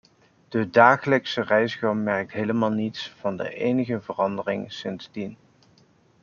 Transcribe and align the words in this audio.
De 0.49 0.69
dagelijkse 0.69 1.41
reiziger 1.41 1.95
merkt 1.95 2.31
helemaal 2.31 2.69
niets 2.71 3.09
van 3.19 3.41
enige 3.41 4.01
verandering 4.01 4.71
sindsdien. 4.71 5.37